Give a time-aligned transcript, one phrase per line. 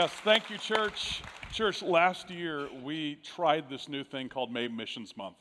[0.00, 1.22] Yes, thank you, church.
[1.52, 5.34] Church, last year we tried this new thing called May Missions Month.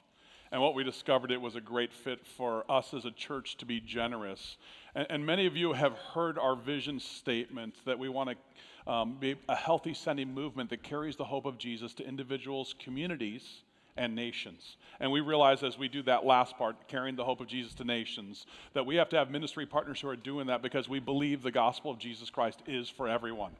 [0.52, 3.68] And what we discovered, it was a great fit for us as a church to
[3.68, 4.58] be generous.
[4.96, 9.18] And, and many of you have heard our vision statement that we want to um,
[9.20, 13.62] be a healthy sending movement that carries the hope of Jesus to individuals, communities,
[13.96, 14.78] and nations.
[15.00, 17.84] And we realize as we do that last part, carrying the hope of Jesus to
[17.84, 21.44] nations, that we have to have ministry partners who are doing that because we believe
[21.44, 23.52] the gospel of Jesus Christ is for everyone.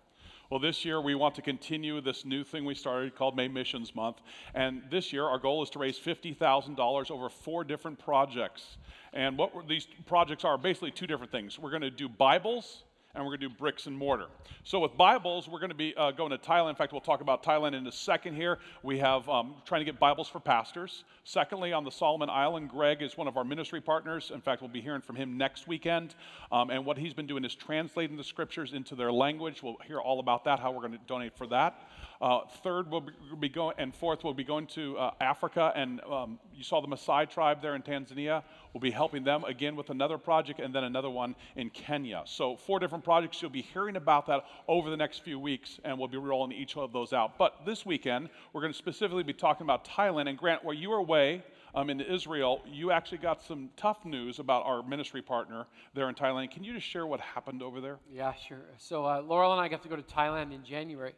[0.50, 3.94] Well, this year we want to continue this new thing we started called May Missions
[3.94, 4.22] Month.
[4.54, 8.78] And this year our goal is to raise $50,000 over four different projects.
[9.12, 11.60] And what these projects are basically two different things.
[11.60, 12.84] We're going to do Bibles
[13.18, 14.28] and we're going to do bricks and mortar.
[14.64, 16.70] So with Bibles, we're going to be uh, going to Thailand.
[16.70, 18.60] In fact, we'll talk about Thailand in a second here.
[18.84, 21.04] We have um, trying to get Bibles for pastors.
[21.24, 24.32] Secondly, on the Solomon Island, Greg is one of our ministry partners.
[24.32, 26.14] In fact, we'll be hearing from him next weekend.
[26.52, 29.64] Um, and what he's been doing is translating the scriptures into their language.
[29.64, 31.90] We'll hear all about that, how we're going to donate for that.
[32.22, 33.06] Uh, third, we'll
[33.40, 35.72] be going, and fourth, we'll be going to uh, Africa.
[35.76, 38.44] And um, you saw the Maasai tribe there in Tanzania.
[38.74, 42.24] We'll be helping them again with another project and then another one in Kenya.
[42.26, 43.42] So, four different projects.
[43.42, 46.76] You'll be hearing about that over the next few weeks, and we'll be rolling each
[46.76, 47.38] of those out.
[47.38, 50.30] But this weekend, we're going to specifically be talking about Thailand.
[50.30, 51.44] And Grant, where you were away,
[51.76, 56.16] um, in Israel, you actually got some tough news about our ministry partner there in
[56.16, 56.50] Thailand.
[56.50, 58.00] Can you just share what happened over there?
[58.12, 58.66] Yeah, sure.
[58.78, 61.14] So, uh, Laurel and I got to go to Thailand in January.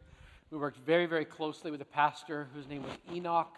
[0.50, 3.56] We worked very, very closely with a pastor whose name was Enoch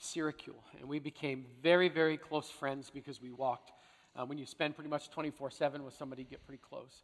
[0.00, 3.72] Siracule, and we became very, very close friends because we walked.
[4.16, 7.02] Uh, when you spend pretty much 24 7 with somebody, you get pretty close.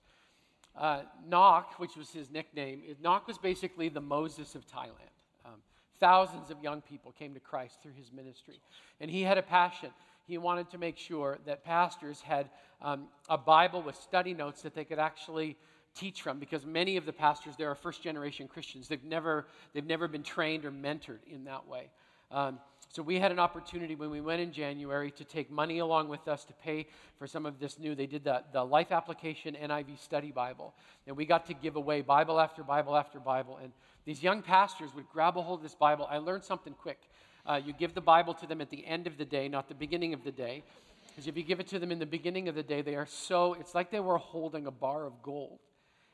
[0.74, 5.12] Uh, Nok, which was his nickname, Nok was basically the Moses of Thailand.
[5.44, 5.60] Um,
[6.00, 8.58] thousands of young people came to Christ through his ministry.
[9.02, 9.90] And he had a passion.
[10.26, 12.48] He wanted to make sure that pastors had
[12.80, 15.58] um, a Bible with study notes that they could actually
[15.96, 18.88] teach from because many of the pastors there are first generation Christians.
[18.88, 21.90] They've never, they've never been trained or mentored in that way.
[22.30, 22.58] Um,
[22.92, 26.26] so we had an opportunity when we went in January to take money along with
[26.28, 26.86] us to pay
[27.18, 27.94] for some of this new.
[27.94, 30.74] They did the, the Life Application NIV Study Bible.
[31.06, 33.58] And we got to give away Bible after Bible after Bible.
[33.62, 33.72] And
[34.04, 36.08] these young pastors would grab a hold of this Bible.
[36.10, 36.98] I learned something quick.
[37.44, 39.74] Uh, you give the Bible to them at the end of the day, not the
[39.74, 40.62] beginning of the day.
[41.08, 43.06] Because if you give it to them in the beginning of the day, they are
[43.06, 45.58] so, it's like they were holding a bar of gold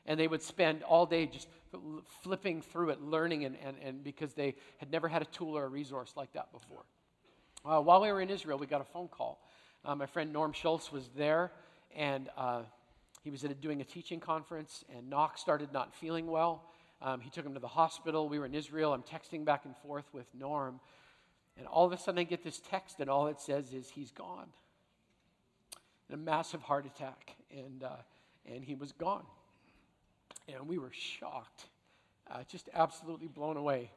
[0.05, 1.47] and they would spend all day just
[2.21, 5.65] flipping through it, learning, and, and, and because they had never had a tool or
[5.65, 6.83] a resource like that before.
[7.65, 9.41] Uh, while we were in Israel, we got a phone call.
[9.85, 11.51] Uh, my friend Norm Schultz was there,
[11.95, 12.63] and uh,
[13.23, 16.63] he was a, doing a teaching conference, and Nok started not feeling well.
[17.01, 18.29] Um, he took him to the hospital.
[18.29, 18.93] We were in Israel.
[18.93, 20.79] I'm texting back and forth with Norm,
[21.57, 24.11] and all of a sudden I get this text, and all it says is, He's
[24.11, 24.47] gone.
[26.09, 27.95] And a massive heart attack, and, uh,
[28.45, 29.23] and he was gone
[30.47, 31.65] and we were shocked,
[32.29, 33.91] uh, just absolutely blown away.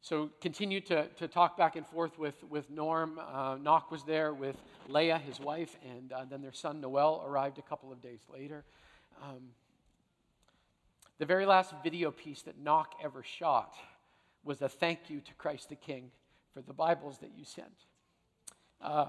[0.00, 3.18] So continued to, to talk back and forth with, with Norm.
[3.18, 4.56] Uh, Nok was there with
[4.88, 8.64] Leah, his wife, and uh, then their son Noel arrived a couple of days later.
[9.22, 9.50] Um,
[11.18, 13.74] the very last video piece that Nok ever shot
[14.44, 16.10] was a thank you to Christ the King
[16.52, 17.86] for the Bibles that you sent.
[18.82, 19.06] Uh,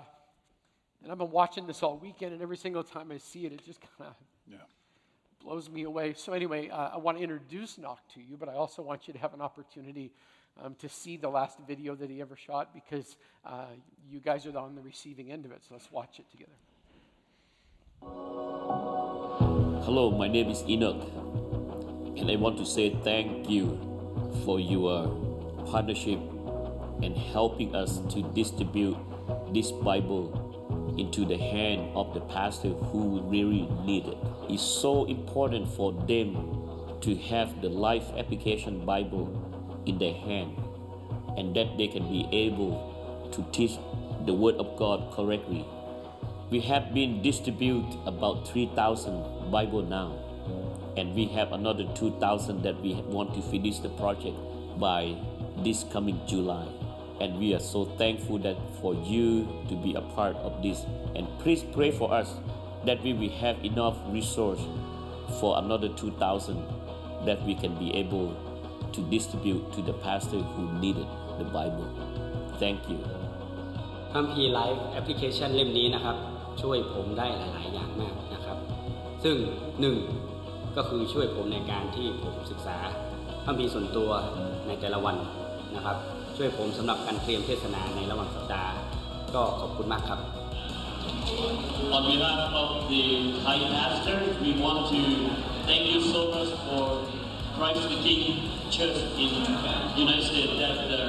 [1.04, 3.66] and I've been watching this all weekend, and every single time I see it, it
[3.66, 4.16] just kind of
[4.48, 4.58] yeah
[5.46, 6.14] blows me away.
[6.18, 9.14] So, anyway, uh, I want to introduce Nok to you, but I also want you
[9.14, 10.12] to have an opportunity
[10.62, 13.16] um, to see the last video that he ever shot because
[13.46, 13.66] uh,
[14.10, 15.62] you guys are on the receiving end of it.
[15.68, 16.52] So, let's watch it together.
[19.86, 21.04] Hello, my name is Enoch,
[22.18, 23.80] and I want to say thank you
[24.44, 25.08] for your
[25.68, 26.20] partnership
[27.04, 28.98] and helping us to distribute
[29.54, 30.45] this Bible
[30.98, 34.18] into the hand of the pastor who really need it.
[34.50, 39.30] It's so important for them to have the life application Bible
[39.86, 40.58] in their hand
[41.38, 43.78] and that they can be able to teach
[44.26, 45.66] the word of God correctly.
[46.50, 50.18] We have been distribute about 3000 Bible now
[50.98, 54.38] and we have another 2000 that we want to finish the project
[54.80, 55.16] by
[55.64, 56.68] this coming July
[57.21, 61.27] and we are so thankful that for you to be a part of this and
[61.39, 62.29] please pray for us
[62.87, 64.61] that we will have enough resource
[65.39, 66.57] for another 2000
[67.27, 68.35] that we can be able
[68.93, 71.07] to distribute to the pastor who needed
[71.39, 71.89] the bible
[72.59, 73.01] thank you
[74.15, 76.17] คัมภีร์ไลฟ์แอปพลิเคชันเล่มนี้นะครับ
[76.63, 78.59] ช่วยผมได้หลาย ๆ อย่างมากนะครับ
[79.25, 79.37] ซึ่ง
[79.81, 79.97] หนึ่ง
[80.77, 82.77] ก็คือช่วยผมในการที่ผมศึกษา
[83.45, 84.11] คัมภีร์ส่วนตัว
[84.67, 85.17] ในแต่ละวัน
[85.77, 85.97] นะครับ
[86.38, 88.74] ช่วยผมสำหรับการเตรียมเทศนาในระหว่างสัปดาห์
[89.36, 90.20] ก็ขอบคุณมากครับ
[91.96, 93.04] On behalf of the
[93.44, 95.00] Thai pastor, we want to
[95.70, 96.82] thank you so much for
[97.56, 98.22] Christ the King
[98.76, 99.32] Church in
[100.06, 101.02] United States that uh,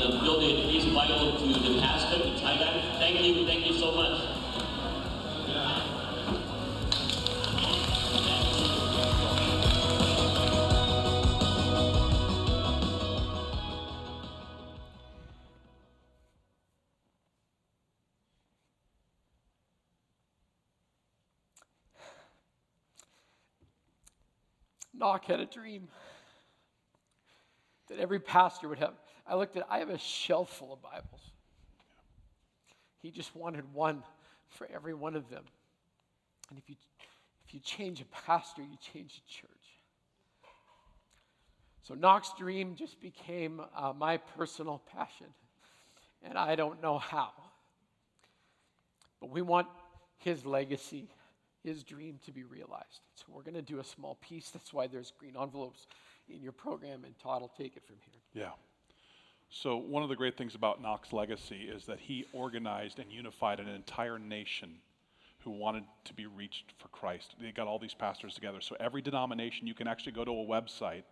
[0.00, 2.76] the building is vital to the pastor in Thailand.
[3.02, 4.16] Thank you, thank you so much.
[24.98, 25.88] Nok had a dream
[27.88, 28.94] that every pastor would have.
[29.26, 31.32] I looked at, I have a shelf full of Bibles.
[33.00, 34.02] He just wanted one
[34.48, 35.44] for every one of them.
[36.50, 36.76] And if you,
[37.46, 39.50] if you change a pastor, you change a church.
[41.82, 45.28] So Nok's dream just became uh, my personal passion.
[46.22, 47.30] And I don't know how.
[49.20, 49.68] But we want
[50.18, 51.08] his legacy
[51.68, 53.00] his dream to be realized.
[53.14, 54.50] So we're going to do a small piece.
[54.50, 55.86] That's why there's green envelopes
[56.28, 58.44] in your program, and Todd will take it from here.
[58.44, 58.50] Yeah.
[59.50, 63.60] So, one of the great things about Nok's legacy is that he organized and unified
[63.60, 64.76] an entire nation
[65.40, 67.34] who wanted to be reached for Christ.
[67.40, 68.60] They got all these pastors together.
[68.60, 71.04] So, every denomination, you can actually go to a website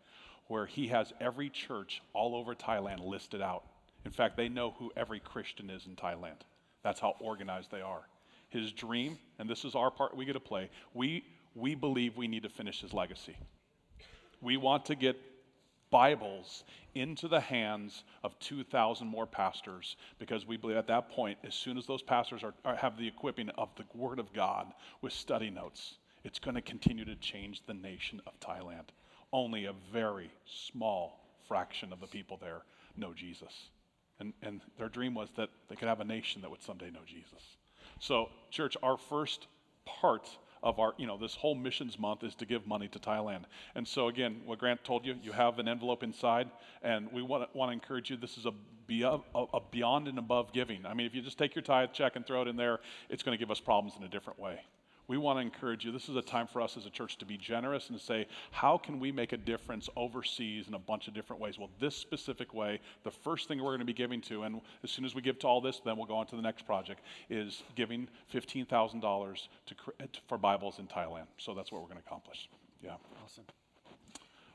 [0.49, 3.65] where he has every church all over Thailand listed out.
[4.05, 6.41] In fact, they know who every Christian is in Thailand.
[6.83, 8.07] That's how organized they are
[8.57, 10.71] his dream, and this is our part we get to play.
[10.95, 11.25] We,
[11.55, 13.37] we believe we need to finish his legacy.
[14.41, 15.17] We want to get
[15.91, 16.65] Bibles
[16.95, 21.79] into the hands of 2,000 more pastors because we believe at that point, as soon
[21.79, 24.73] as those pastors are, are, have the equipping of the Word of God
[25.03, 28.89] with study notes, it's going to continue to change the nation of Thailand.
[29.33, 32.63] Only a very small fraction of the people there
[32.97, 33.53] know Jesus.
[34.19, 37.01] And, and their dream was that they could have a nation that would someday know
[37.07, 37.56] Jesus.
[37.99, 39.47] So, church, our first
[39.85, 40.29] part
[40.63, 43.45] of our, you know, this whole missions month is to give money to Thailand.
[43.75, 46.51] And so, again, what Grant told you, you have an envelope inside,
[46.83, 48.17] and we want to, want to encourage you.
[48.17, 48.53] This is a,
[49.35, 50.85] a beyond and above giving.
[50.87, 53.23] I mean, if you just take your tithe check and throw it in there, it's
[53.23, 54.61] going to give us problems in a different way
[55.09, 55.93] we want to encourage you.
[55.93, 58.27] This is a time for us as a church to be generous and to say,
[58.51, 61.59] how can we make a difference overseas in a bunch of different ways?
[61.59, 64.91] Well, this specific way, the first thing we're going to be giving to, and as
[64.91, 67.03] soon as we give to all this, then we'll go on to the next project,
[67.31, 69.49] is giving $15,000
[70.29, 71.27] for Bibles in Thailand.
[71.39, 72.49] So that's what we're going to accomplish.
[72.83, 72.95] Yeah.
[73.25, 73.45] Awesome.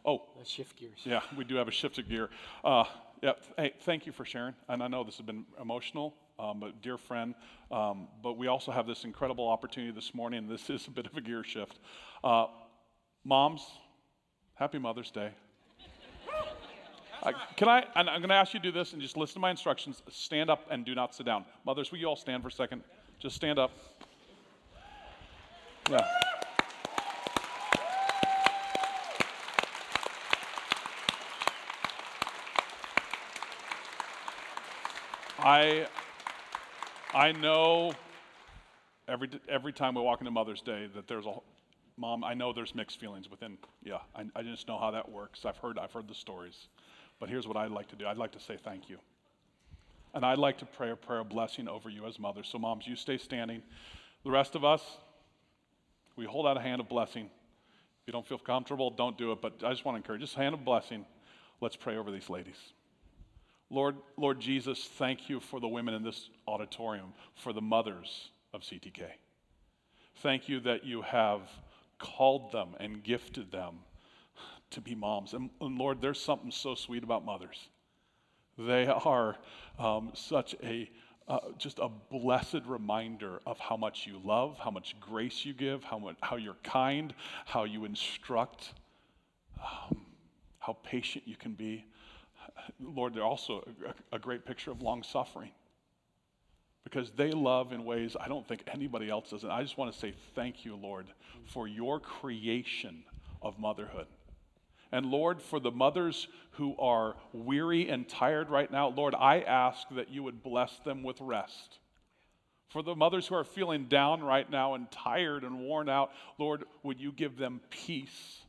[0.06, 0.24] Oh.
[0.38, 1.00] Let's shift gears.
[1.04, 2.30] Yeah, we do have a shift of gear.
[2.64, 2.86] Uh,
[3.22, 4.56] yeah, hey, thank you for sharing.
[4.68, 7.36] And I know this has been emotional um, a dear friend.
[7.72, 10.48] Um, but we also have this incredible opportunity this morning.
[10.48, 11.80] This is a bit of a gear shift.
[12.24, 12.48] Uh,
[13.24, 13.62] moms,
[14.56, 15.32] happy Mother's Day.
[17.24, 17.86] Uh, can I?
[17.96, 20.02] I'm going to ask you to do this and just listen to my instructions.
[20.10, 21.46] Stand up and do not sit down.
[21.66, 22.82] Mothers, will you all stand for a second?
[23.20, 23.72] Just stand up.
[25.90, 26.00] Yeah.
[35.44, 35.88] I
[37.14, 37.92] I know
[39.08, 41.34] every, every time we walk into Mother's Day that there's a
[41.98, 45.46] mom, I know there's mixed feelings within, yeah, I, I just know how that works.
[45.46, 46.68] I've heard, I've heard the stories.
[47.20, 48.98] But here's what I'd like to do I'd like to say thank you.
[50.14, 52.48] And I'd like to pray a prayer of blessing over you as mothers.
[52.50, 53.62] So, moms, you stay standing.
[54.24, 54.82] The rest of us,
[56.18, 57.26] we hold out a hand of blessing.
[57.26, 59.42] If you don't feel comfortable, don't do it.
[59.42, 61.06] But I just want to encourage, just hand of blessing.
[61.62, 62.58] Let's pray over these ladies.
[63.72, 68.62] Lord, Lord Jesus, thank you for the women in this auditorium, for the mothers of
[68.62, 69.06] CTK.
[70.18, 71.42] Thank you that you have
[71.98, 73.80] called them and gifted them
[74.72, 75.34] to be moms.
[75.34, 77.70] And, and Lord, there's something so sweet about mothers.
[78.58, 79.38] They are
[79.80, 80.92] um, such a
[81.28, 85.82] uh, just a blessed reminder of how much you love, how much grace you give,
[85.82, 87.14] how, much, how you're kind,
[87.46, 88.74] how you instruct,
[89.62, 90.02] um,
[90.60, 91.86] how patient you can be.
[92.80, 93.64] Lord, they're also
[94.12, 95.52] a, great picture of long suffering
[96.84, 99.44] because they love in ways I don't think anybody else does.
[99.44, 101.08] And I just want to say thank you, Lord,
[101.46, 103.04] for your creation
[103.42, 104.08] of motherhood.
[104.92, 109.88] And Lord, for the mothers who are weary and tired right now, Lord, I ask
[109.92, 111.80] that you would bless them with rest.
[112.70, 116.66] For the mothers who are feeling down right now and tired and worn out, Lord,
[116.84, 118.42] would you give them peace?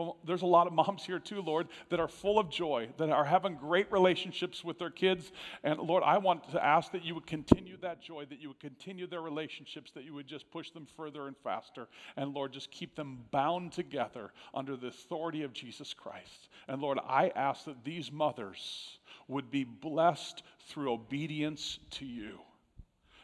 [0.00, 3.10] Well, there's a lot of moms here too, Lord, that are full of joy, that
[3.10, 5.30] are having great relationships with their kids.
[5.62, 8.60] And Lord, I want to ask that you would continue that joy, that you would
[8.60, 11.86] continue their relationships, that you would just push them further and faster.
[12.16, 16.48] And Lord, just keep them bound together under the authority of Jesus Christ.
[16.66, 22.38] And Lord, I ask that these mothers would be blessed through obedience to you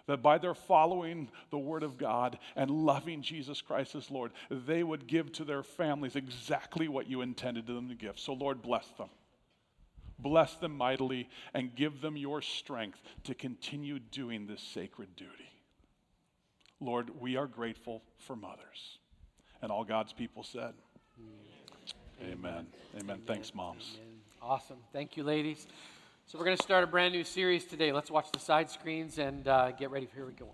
[0.06, 4.82] that by their following the Word of God and loving Jesus Christ as Lord, they
[4.82, 8.18] would give to their families exactly what you intended them to give.
[8.18, 9.08] So, Lord, bless them.
[10.18, 15.32] Bless them mightily and give them your strength to continue doing this sacred duty.
[16.80, 18.98] Lord, we are grateful for mothers.
[19.62, 20.74] And all God's people said,
[22.20, 22.32] Amen.
[22.32, 22.66] Amen.
[23.00, 23.20] Amen.
[23.26, 23.96] Thanks, moms.
[23.96, 24.18] Amen.
[24.40, 24.78] Awesome.
[24.92, 25.66] Thank you, ladies.
[26.28, 27.92] So, we're going to start a brand new series today.
[27.92, 30.08] Let's watch the side screens and uh, get ready.
[30.12, 30.48] Here we go.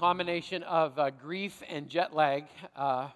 [0.00, 3.08] Combination of uh, grief and jet lag uh,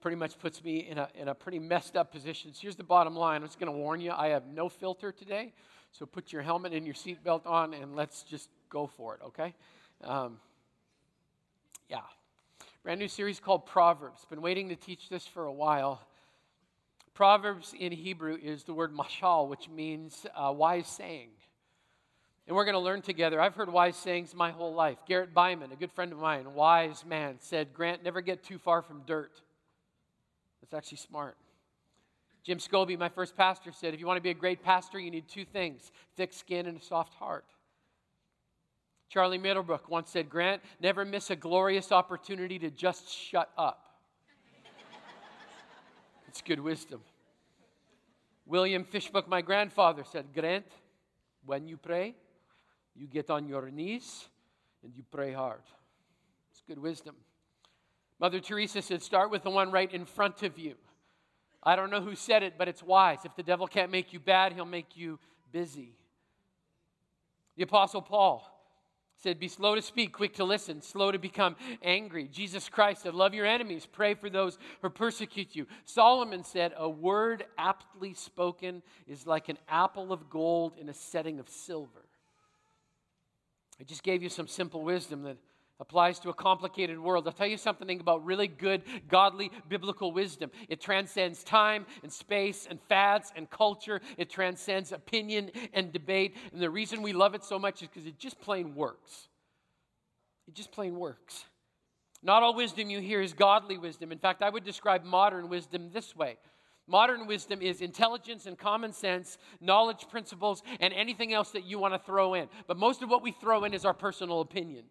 [0.00, 2.54] pretty much puts me in a, in a pretty messed up position.
[2.54, 5.10] So, here's the bottom line I'm just going to warn you I have no filter
[5.10, 5.52] today.
[5.90, 9.54] So, put your helmet and your seatbelt on and let's just go for it, okay?
[10.04, 10.38] Um,
[11.90, 12.02] yeah.
[12.84, 14.24] Brand new series called Proverbs.
[14.30, 16.00] Been waiting to teach this for a while.
[17.12, 21.30] Proverbs in Hebrew is the word mashal, which means uh, wise saying.
[22.48, 23.42] And we're going to learn together.
[23.42, 24.96] I've heard wise sayings my whole life.
[25.06, 28.80] Garrett Byman, a good friend of mine, wise man, said, Grant, never get too far
[28.80, 29.42] from dirt.
[30.62, 31.36] That's actually smart.
[32.42, 35.10] Jim Scobie, my first pastor, said, if you want to be a great pastor, you
[35.10, 37.44] need two things thick skin and a soft heart.
[39.10, 43.84] Charlie Middlebrook once said, Grant, never miss a glorious opportunity to just shut up.
[46.26, 47.02] it's good wisdom.
[48.46, 50.64] William Fishbook, my grandfather, said, Grant,
[51.44, 52.14] when you pray,
[52.98, 54.26] you get on your knees
[54.82, 55.62] and you pray hard.
[56.50, 57.14] It's good wisdom.
[58.20, 60.74] Mother Teresa said, Start with the one right in front of you.
[61.62, 63.18] I don't know who said it, but it's wise.
[63.24, 65.18] If the devil can't make you bad, he'll make you
[65.52, 65.94] busy.
[67.56, 68.48] The Apostle Paul
[69.16, 72.28] said, Be slow to speak, quick to listen, slow to become angry.
[72.28, 75.66] Jesus Christ said, Love your enemies, pray for those who persecute you.
[75.84, 81.40] Solomon said, A word aptly spoken is like an apple of gold in a setting
[81.40, 82.07] of silver.
[83.80, 85.36] I just gave you some simple wisdom that
[85.80, 87.26] applies to a complicated world.
[87.26, 90.50] I'll tell you something about really good, godly, biblical wisdom.
[90.68, 96.36] It transcends time and space and fads and culture, it transcends opinion and debate.
[96.52, 99.28] And the reason we love it so much is because it just plain works.
[100.48, 101.44] It just plain works.
[102.22, 104.10] Not all wisdom you hear is godly wisdom.
[104.10, 106.38] In fact, I would describe modern wisdom this way
[106.88, 111.92] Modern wisdom is intelligence and common sense, knowledge principles, and anything else that you want
[111.92, 112.48] to throw in.
[112.66, 114.84] But most of what we throw in is our personal opinion.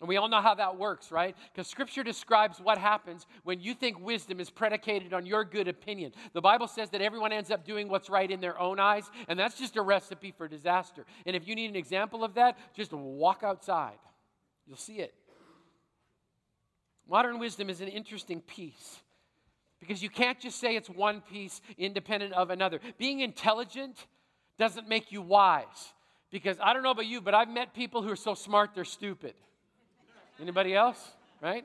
[0.00, 1.36] And we all know how that works, right?
[1.52, 6.12] Because scripture describes what happens when you think wisdom is predicated on your good opinion.
[6.32, 9.38] The Bible says that everyone ends up doing what's right in their own eyes, and
[9.38, 11.04] that's just a recipe for disaster.
[11.26, 13.98] And if you need an example of that, just walk outside.
[14.66, 15.14] You'll see it.
[17.08, 19.01] Modern wisdom is an interesting piece
[19.82, 22.78] because you can't just say it's one piece independent of another.
[22.98, 24.06] Being intelligent
[24.56, 25.92] doesn't make you wise.
[26.30, 28.84] Because I don't know about you, but I've met people who are so smart they're
[28.84, 29.34] stupid.
[30.40, 31.10] Anybody else?
[31.42, 31.64] Right?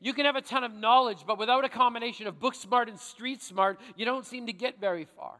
[0.00, 2.98] You can have a ton of knowledge, but without a combination of book smart and
[2.98, 5.34] street smart, you don't seem to get very far.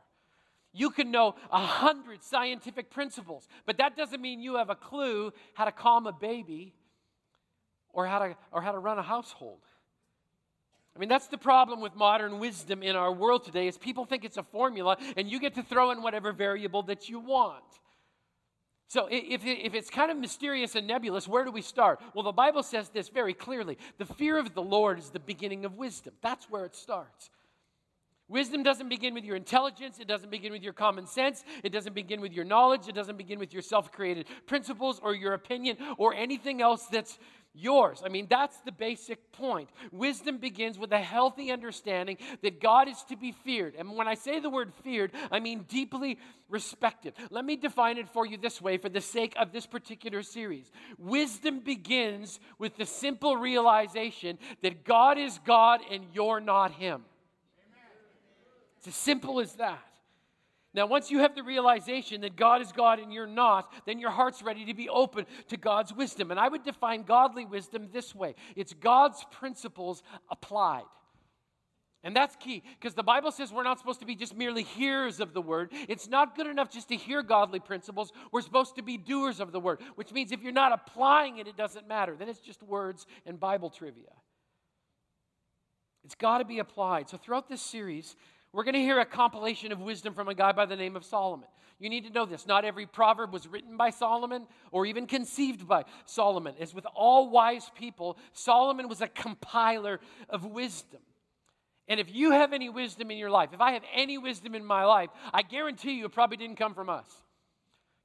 [0.74, 5.32] You can know a hundred scientific principles, but that doesn't mean you have a clue
[5.54, 6.74] how to calm a baby
[7.94, 9.60] or how to, or how to run a household.
[10.98, 14.24] I mean, that's the problem with modern wisdom in our world today is people think
[14.24, 17.62] it's a formula and you get to throw in whatever variable that you want.
[18.88, 22.00] So if, if it's kind of mysterious and nebulous, where do we start?
[22.14, 23.78] Well, the Bible says this very clearly.
[23.98, 26.14] The fear of the Lord is the beginning of wisdom.
[26.20, 27.30] That's where it starts.
[28.26, 30.00] Wisdom doesn't begin with your intelligence.
[30.00, 31.44] It doesn't begin with your common sense.
[31.64, 32.86] It doesn't begin with your knowledge.
[32.86, 37.18] It doesn't begin with your self created principles or your opinion or anything else that's
[37.58, 38.02] yours.
[38.04, 39.68] I mean, that's the basic point.
[39.92, 43.74] Wisdom begins with a healthy understanding that God is to be feared.
[43.76, 47.14] And when I say the word feared, I mean deeply respected.
[47.30, 50.70] Let me define it for you this way for the sake of this particular series.
[50.98, 57.04] Wisdom begins with the simple realization that God is God and you're not Him.
[58.78, 59.87] It's as simple as that.
[60.78, 64.12] Now, once you have the realization that God is God and you're not, then your
[64.12, 66.30] heart's ready to be open to God's wisdom.
[66.30, 70.84] And I would define godly wisdom this way it's God's principles applied.
[72.04, 75.18] And that's key because the Bible says we're not supposed to be just merely hearers
[75.18, 75.72] of the word.
[75.88, 78.12] It's not good enough just to hear godly principles.
[78.30, 81.48] We're supposed to be doers of the word, which means if you're not applying it,
[81.48, 82.14] it doesn't matter.
[82.16, 84.12] Then it's just words and Bible trivia.
[86.04, 87.08] It's got to be applied.
[87.08, 88.14] So throughout this series,
[88.52, 91.04] we're going to hear a compilation of wisdom from a guy by the name of
[91.04, 91.48] Solomon.
[91.78, 92.46] You need to know this.
[92.46, 96.54] Not every proverb was written by Solomon or even conceived by Solomon.
[96.58, 101.00] As with all wise people, Solomon was a compiler of wisdom.
[101.86, 104.64] And if you have any wisdom in your life, if I have any wisdom in
[104.64, 107.06] my life, I guarantee you it probably didn't come from us.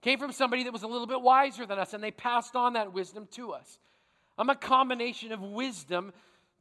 [0.02, 2.56] It came from somebody that was a little bit wiser than us, and they passed
[2.56, 3.80] on that wisdom to us.
[4.38, 6.14] I'm a combination of wisdom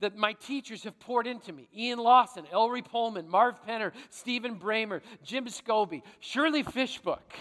[0.03, 5.01] that my teachers have poured into me Ian Lawson, Ellery Pullman, Marv Penner, Stephen Bramer,
[5.25, 7.33] Jim Scobie, Shirley Fishbook.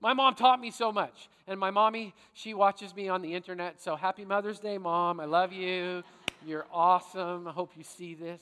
[0.00, 1.28] My mom taught me so much.
[1.46, 3.80] And my mommy, she watches me on the internet.
[3.80, 5.20] So happy Mother's Day, Mom.
[5.20, 6.02] I love you.
[6.44, 7.46] You're awesome.
[7.46, 8.40] I hope you see this.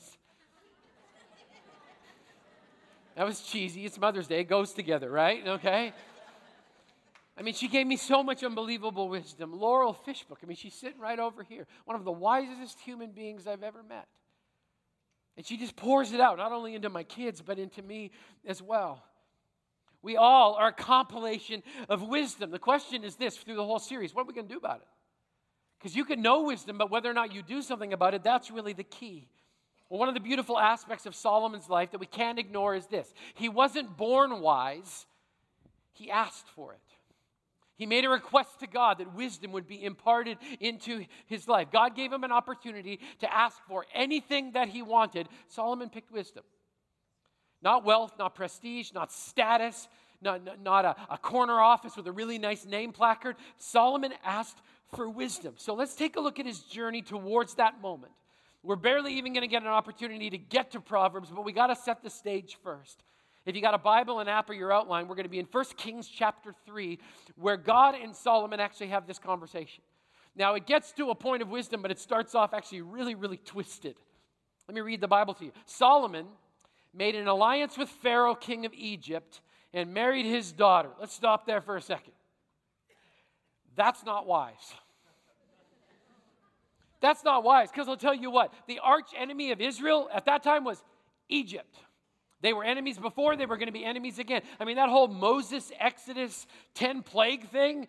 [3.16, 3.84] That was cheesy.
[3.84, 4.40] It's Mother's Day.
[4.40, 5.46] It goes together, right?
[5.46, 5.92] Okay.
[7.36, 9.52] I mean, she gave me so much unbelievable wisdom.
[9.52, 13.46] Laurel Fishbook, I mean, she's sitting right over here, one of the wisest human beings
[13.46, 14.06] I've ever met.
[15.36, 18.12] And she just pours it out, not only into my kids, but into me
[18.46, 19.02] as well.
[20.00, 22.50] We all are a compilation of wisdom.
[22.50, 24.76] The question is this through the whole series what are we going to do about
[24.76, 24.88] it?
[25.78, 28.50] Because you can know wisdom, but whether or not you do something about it, that's
[28.50, 29.28] really the key.
[29.88, 33.12] Well, one of the beautiful aspects of Solomon's life that we can't ignore is this
[33.34, 35.06] he wasn't born wise,
[35.92, 36.80] he asked for it.
[37.76, 41.68] He made a request to God that wisdom would be imparted into his life.
[41.72, 45.28] God gave him an opportunity to ask for anything that he wanted.
[45.48, 46.44] Solomon picked wisdom.
[47.62, 49.88] Not wealth, not prestige, not status,
[50.22, 53.36] not, not a, a corner office with a really nice name placard.
[53.58, 54.58] Solomon asked
[54.94, 55.54] for wisdom.
[55.56, 58.12] So let's take a look at his journey towards that moment.
[58.62, 61.66] We're barely even going to get an opportunity to get to Proverbs, but we got
[61.66, 63.03] to set the stage first.
[63.46, 65.46] If you got a Bible, an app, or your outline, we're going to be in
[65.50, 66.98] 1 Kings chapter 3,
[67.36, 69.84] where God and Solomon actually have this conversation.
[70.34, 73.36] Now, it gets to a point of wisdom, but it starts off actually really, really
[73.36, 73.96] twisted.
[74.66, 75.52] Let me read the Bible to you.
[75.66, 76.26] Solomon
[76.94, 79.42] made an alliance with Pharaoh, king of Egypt,
[79.74, 80.90] and married his daughter.
[80.98, 82.14] Let's stop there for a second.
[83.76, 84.74] That's not wise.
[87.00, 90.42] That's not wise, because I'll tell you what, the arch enemy of Israel at that
[90.42, 90.82] time was
[91.28, 91.76] Egypt.
[92.44, 94.42] They were enemies before, they were going to be enemies again.
[94.60, 97.88] I mean, that whole Moses, Exodus, 10 plague thing,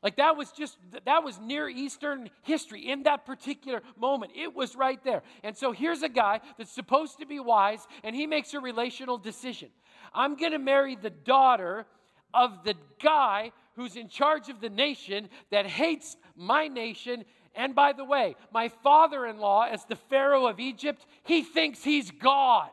[0.00, 4.30] like that was just, that was Near Eastern history in that particular moment.
[4.36, 5.24] It was right there.
[5.42, 9.18] And so here's a guy that's supposed to be wise, and he makes a relational
[9.18, 9.70] decision.
[10.14, 11.84] I'm going to marry the daughter
[12.32, 17.24] of the guy who's in charge of the nation that hates my nation.
[17.56, 21.82] And by the way, my father in law, as the Pharaoh of Egypt, he thinks
[21.82, 22.70] he's God.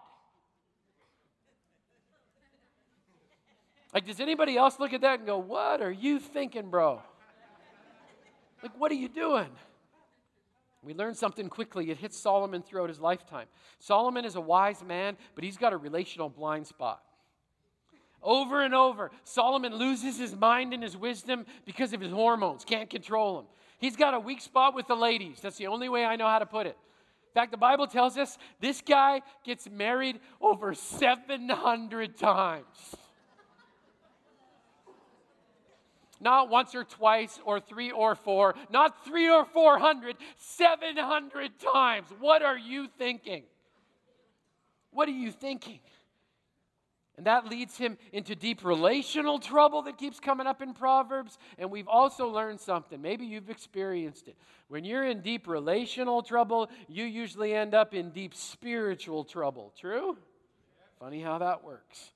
[3.98, 7.02] Like, does anybody else look at that and go, What are you thinking, bro?
[8.62, 9.50] Like, what are you doing?
[10.84, 11.90] We learn something quickly.
[11.90, 13.48] It hits Solomon throughout his lifetime.
[13.80, 17.02] Solomon is a wise man, but he's got a relational blind spot.
[18.22, 22.92] Over and over, Solomon loses his mind and his wisdom because of his hormones, can't
[22.92, 23.46] control them.
[23.80, 25.40] He's got a weak spot with the ladies.
[25.42, 26.78] That's the only way I know how to put it.
[27.30, 32.96] In fact, the Bible tells us this guy gets married over 700 times.
[36.20, 42.08] Not once or twice or three or four, not three or four hundred, 700 times.
[42.20, 43.44] What are you thinking?
[44.92, 45.80] What are you thinking?
[47.18, 51.40] And that leads him into deep relational trouble that keeps coming up in Proverbs.
[51.58, 53.02] And we've also learned something.
[53.02, 54.36] Maybe you've experienced it.
[54.68, 59.74] When you're in deep relational trouble, you usually end up in deep spiritual trouble.
[59.80, 60.16] True?
[61.00, 62.12] Funny how that works.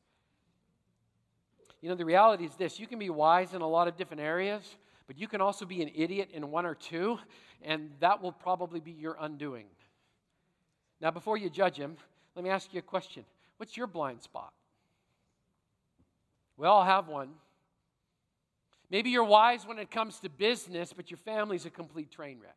[1.81, 4.21] You know, the reality is this you can be wise in a lot of different
[4.21, 4.63] areas,
[5.07, 7.17] but you can also be an idiot in one or two,
[7.63, 9.65] and that will probably be your undoing.
[11.01, 11.97] Now, before you judge him,
[12.35, 13.25] let me ask you a question
[13.57, 14.53] What's your blind spot?
[16.57, 17.29] We all have one.
[18.89, 22.55] Maybe you're wise when it comes to business, but your family's a complete train wreck.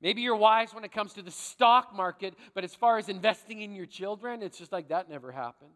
[0.00, 3.62] Maybe you're wise when it comes to the stock market, but as far as investing
[3.62, 5.70] in your children, it's just like that never happened.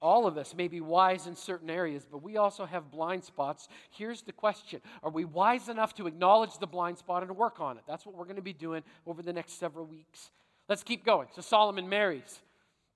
[0.00, 3.68] All of us may be wise in certain areas, but we also have blind spots.
[3.90, 7.76] Here's the question Are we wise enough to acknowledge the blind spot and work on
[7.78, 7.84] it?
[7.86, 10.30] That's what we're going to be doing over the next several weeks.
[10.68, 11.28] Let's keep going.
[11.34, 12.40] So Solomon marries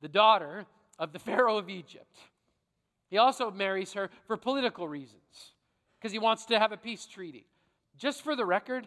[0.01, 0.67] the daughter
[0.99, 2.19] of the Pharaoh of Egypt.
[3.09, 5.53] He also marries her for political reasons,
[5.99, 7.47] because he wants to have a peace treaty.
[7.99, 8.87] Just for the record,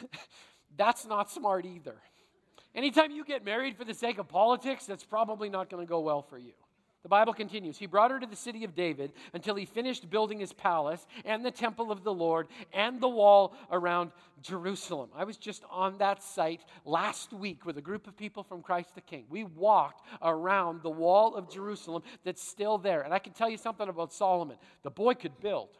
[0.76, 1.96] that's not smart either.
[2.74, 6.00] Anytime you get married for the sake of politics, that's probably not going to go
[6.00, 6.52] well for you.
[7.02, 10.40] The Bible continues He brought her to the city of David until he finished building
[10.40, 14.10] his palace and the temple of the Lord and the wall around
[14.42, 15.10] Jerusalem.
[15.14, 18.94] I was just on that site last week with a group of people from Christ
[18.94, 19.26] the King.
[19.28, 23.02] We walked around the wall of Jerusalem that's still there.
[23.02, 25.78] And I can tell you something about Solomon the boy could build.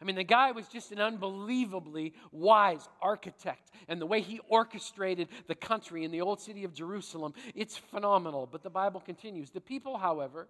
[0.00, 3.70] I mean, the guy was just an unbelievably wise architect.
[3.88, 8.46] And the way he orchestrated the country in the old city of Jerusalem, it's phenomenal.
[8.50, 9.50] But the Bible continues.
[9.50, 10.48] The people, however,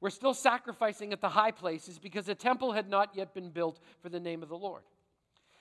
[0.00, 3.78] were still sacrificing at the high places because the temple had not yet been built
[4.00, 4.82] for the name of the Lord.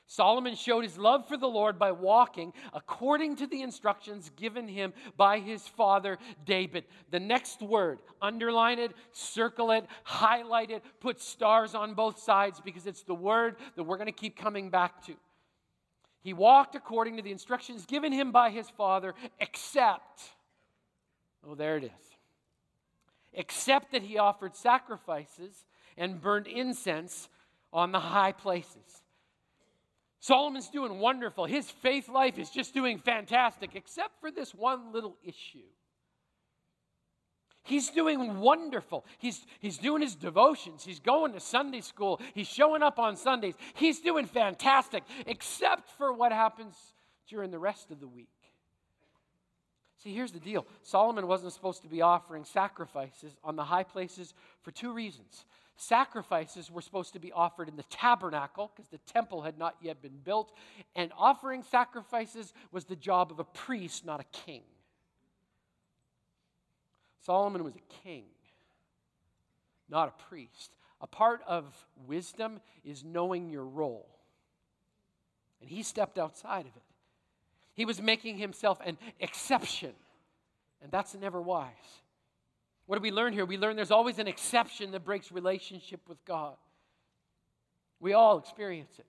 [0.10, 4.94] Solomon showed his love for the Lord by walking according to the instructions given him
[5.18, 6.86] by his father David.
[7.12, 12.88] The next word, underline it, circle it, highlight it, put stars on both sides because
[12.88, 15.14] it's the word that we're going to keep coming back to.
[16.22, 20.22] He walked according to the instructions given him by his father, except,
[21.46, 22.18] oh, there it is,
[23.34, 25.66] except that he offered sacrifices
[25.98, 27.28] and burned incense
[27.74, 29.04] on the high places.
[30.20, 31.46] Solomon's doing wonderful.
[31.46, 35.68] His faith life is just doing fantastic, except for this one little issue.
[37.64, 39.06] He's doing wonderful.
[39.18, 40.86] He's, he's doing his devotions.
[40.86, 42.22] He's going to Sunday school.
[42.34, 43.56] He's showing up on Sundays.
[43.76, 46.76] He's doing fantastic, except for what happens
[47.28, 48.30] during the rest of the week.
[50.02, 54.34] See, here's the deal Solomon wasn't supposed to be offering sacrifices on the high places
[54.62, 55.44] for two reasons.
[55.80, 60.02] Sacrifices were supposed to be offered in the tabernacle because the temple had not yet
[60.02, 60.52] been built.
[60.96, 64.64] And offering sacrifices was the job of a priest, not a king.
[67.24, 68.24] Solomon was a king,
[69.88, 70.72] not a priest.
[71.00, 71.66] A part of
[72.08, 74.10] wisdom is knowing your role.
[75.62, 76.84] And he stepped outside of it.
[77.76, 79.94] He was making himself an exception.
[80.82, 82.02] And that's never wise.
[82.88, 83.46] What do we learn here?
[83.46, 86.56] We learn there's always an exception that breaks relationship with God.
[88.00, 89.06] We all experience it.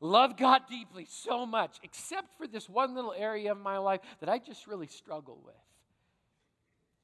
[0.00, 4.28] Love God deeply so much, except for this one little area of my life that
[4.28, 5.54] I just really struggle with.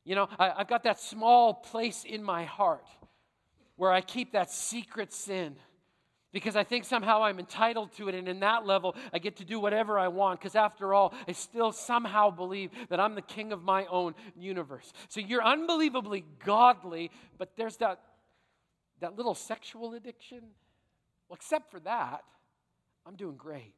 [0.04, 2.86] You know, I, have got that small place in my heart
[3.76, 5.56] where I keep that secret sin
[6.32, 9.44] because I think somehow I'm entitled to it, and in that level, I get to
[9.44, 10.40] do whatever I want.
[10.40, 14.92] Because after all, I still somehow believe that I'm the king of my own universe.
[15.08, 18.00] So you're unbelievably godly, but there's that,
[19.00, 20.40] that little sexual addiction.
[21.28, 22.24] Well, except for that,
[23.06, 23.74] I'm doing great.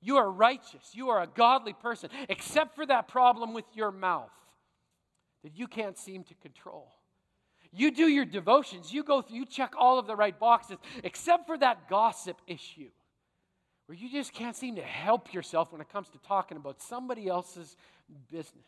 [0.00, 0.90] You are righteous.
[0.92, 4.30] You are a godly person, except for that problem with your mouth
[5.44, 6.92] that you can't seem to control.
[7.72, 11.46] You do your devotions, you go through, you check all of the right boxes, except
[11.46, 12.90] for that gossip issue
[13.86, 17.26] where you just can't seem to help yourself when it comes to talking about somebody
[17.26, 17.74] else's
[18.30, 18.66] business.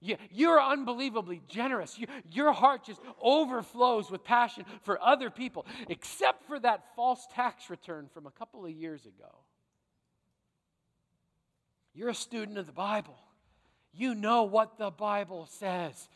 [0.00, 1.98] You, you're unbelievably generous.
[1.98, 7.68] You, your heart just overflows with passion for other people, except for that false tax
[7.68, 9.34] return from a couple of years ago.
[11.94, 13.18] You're a student of the Bible.
[13.92, 16.08] You know what the Bible says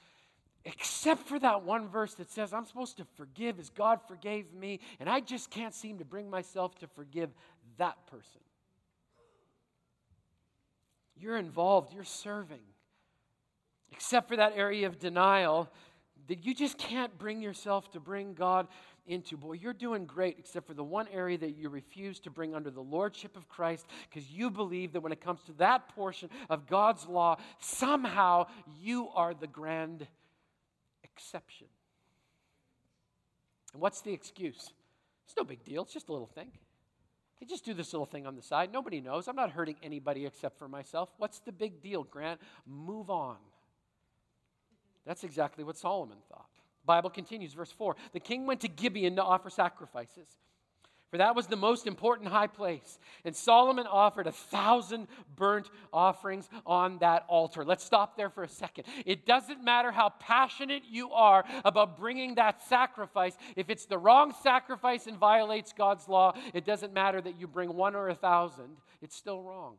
[0.68, 4.80] except for that one verse that says I'm supposed to forgive as God forgave me,
[5.00, 7.30] and I just can't seem to bring myself to forgive
[7.78, 8.42] that person.
[11.16, 12.60] You're involved, you're serving.
[13.90, 15.70] Except for that area of denial
[16.28, 18.68] that you just can't bring yourself to bring God
[19.06, 19.38] into.
[19.38, 22.70] Boy, you're doing great, except for the one area that you refuse to bring under
[22.70, 26.66] the lordship of Christ because you believe that when it comes to that portion of
[26.66, 30.06] God's law, somehow you are the grand
[31.18, 31.66] exception.
[33.72, 34.72] And what's the excuse?
[35.26, 35.82] It's no big deal.
[35.82, 36.50] It's just a little thing.
[37.40, 38.72] You just do this little thing on the side.
[38.72, 39.28] Nobody knows.
[39.28, 41.10] I'm not hurting anybody except for myself.
[41.18, 42.40] What's the big deal, Grant?
[42.66, 43.36] Move on.
[45.06, 46.48] That's exactly what Solomon thought.
[46.84, 47.96] Bible continues, verse 4.
[48.12, 50.26] The king went to Gibeon to offer sacrifices
[51.10, 52.98] for that was the most important high place.
[53.24, 57.64] And Solomon offered a thousand burnt offerings on that altar.
[57.64, 58.84] Let's stop there for a second.
[59.06, 63.36] It doesn't matter how passionate you are about bringing that sacrifice.
[63.56, 67.74] If it's the wrong sacrifice and violates God's law, it doesn't matter that you bring
[67.74, 69.76] one or a thousand, it's still wrong.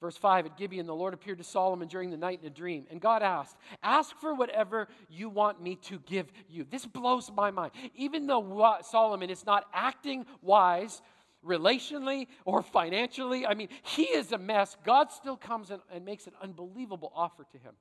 [0.00, 2.86] Verse 5 At Gibeon, the Lord appeared to Solomon during the night in a dream.
[2.90, 6.64] And God asked, Ask for whatever you want me to give you.
[6.70, 7.72] This blows my mind.
[7.94, 11.02] Even though Solomon is not acting wise,
[11.44, 13.46] relationally or financially.
[13.46, 14.76] I mean, he is a mess.
[14.84, 17.74] God still comes and, and makes an unbelievable offer to him.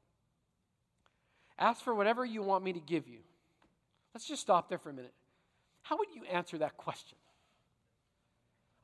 [1.57, 3.19] Ask for whatever you want me to give you.
[4.13, 5.13] Let's just stop there for a minute.
[5.81, 7.17] How would you answer that question?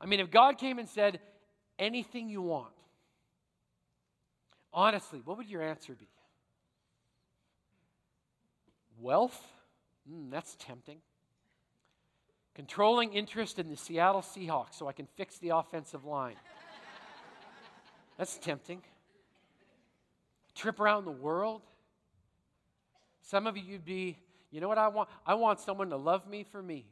[0.00, 1.20] I mean, if God came and said,
[1.78, 2.73] anything you want,
[4.74, 6.08] honestly, what would your answer be?
[9.00, 9.40] Wealth?
[10.10, 10.98] Mm, that's tempting.
[12.54, 16.36] Controlling interest in the Seattle Seahawks so I can fix the offensive line.
[18.18, 18.82] That's tempting.
[20.54, 21.62] Trip around the world.
[23.22, 24.18] Some of you, you'd be,
[24.50, 25.08] you know what I want?
[25.26, 26.86] I want someone to love me for me.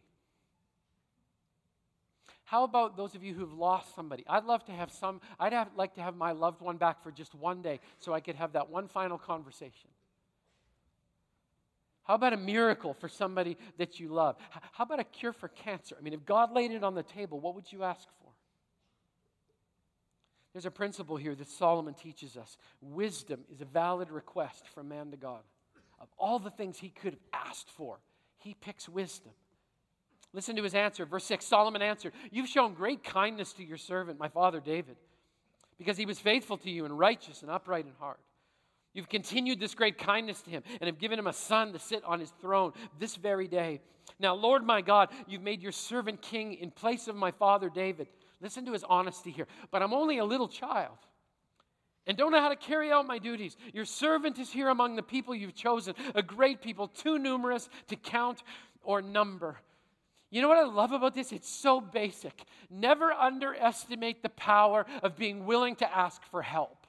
[2.53, 4.25] How about those of you who've lost somebody?
[4.29, 7.11] I'd love to have some, I'd have, like to have my loved one back for
[7.11, 9.89] just one day so I could have that one final conversation.
[12.03, 14.37] How about a miracle for somebody that you love?
[14.73, 15.97] How about a cure for cancer?
[15.99, 18.29] I mean, if God laid it on the table, what would you ask for?
[20.53, 25.11] There's a principle here that Solomon teaches us wisdom is a valid request from man
[25.13, 25.41] to God.
[25.99, 28.01] Of all the things he could have asked for,
[28.37, 29.33] he picks wisdom.
[30.33, 31.05] Listen to his answer.
[31.05, 34.97] Verse 6 Solomon answered, You've shown great kindness to your servant, my father David,
[35.79, 38.21] because he was faithful to you and righteous and upright in heart.
[38.95, 42.05] You've continued this great kindness to him and have given him a son to sit
[42.05, 43.81] on his throne this very day.
[44.19, 48.09] Now, Lord my God, you've made your servant king in place of my father David.
[48.41, 49.47] Listen to his honesty here.
[49.71, 50.99] But I'm only a little child
[52.07, 53.57] and don't know how to carry out my duties.
[53.73, 57.97] Your servant is here among the people you've chosen, a great people, too numerous to
[57.97, 58.43] count
[58.83, 59.57] or number.
[60.33, 61.31] You know what I love about this?
[61.31, 62.45] It's so basic.
[62.71, 66.87] Never underestimate the power of being willing to ask for help.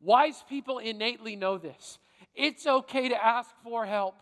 [0.00, 1.98] Wise people innately know this.
[2.34, 4.16] It's okay to ask for help.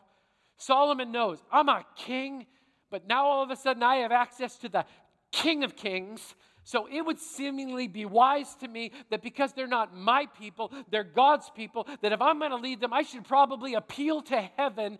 [0.59, 2.47] Solomon knows, I'm a king,
[2.89, 4.85] but now all of a sudden I have access to the
[5.33, 6.37] king of kings.
[6.63, 11.03] So it would seemingly be wise to me that because they're not my people, they're
[11.03, 14.99] God's people, that if I'm going to lead them, I should probably appeal to heaven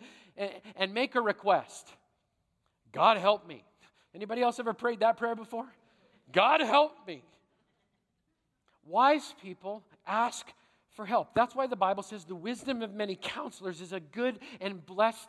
[0.75, 1.87] and, make a request.
[2.93, 3.63] God help me.
[4.15, 5.65] Anybody else ever prayed that prayer before?
[6.31, 7.23] God help me.
[8.85, 10.45] Wise people ask
[10.91, 11.33] for help.
[11.33, 15.27] That's why the Bible says the wisdom of many counselors is a good and blessed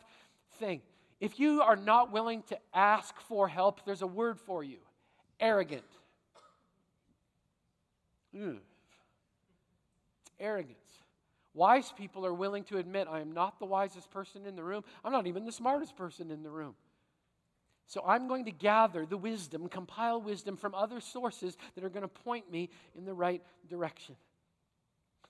[0.58, 0.82] thing.
[1.20, 4.78] If you are not willing to ask for help, there's a word for you
[5.40, 5.82] arrogant.
[8.32, 8.60] It's
[10.38, 10.78] arrogance.
[11.54, 14.82] Wise people are willing to admit, I am not the wisest person in the room.
[15.04, 16.74] I'm not even the smartest person in the room.
[17.86, 22.02] So I'm going to gather the wisdom, compile wisdom from other sources that are going
[22.02, 24.16] to point me in the right direction.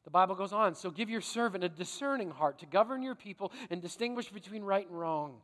[0.04, 3.52] The Bible goes on So give your servant a discerning heart to govern your people
[3.70, 5.40] and distinguish between right and wrong.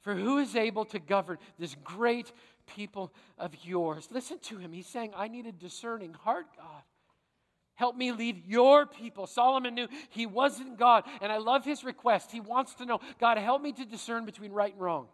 [0.00, 2.32] For who is able to govern this great
[2.66, 4.08] people of yours?
[4.10, 4.72] Listen to him.
[4.72, 6.82] He's saying, I need a discerning heart, God.
[7.74, 9.26] Help me lead your people.
[9.26, 12.32] Solomon knew he wasn't God, and I love his request.
[12.32, 15.08] He wants to know, God, help me to discern between right and wrong.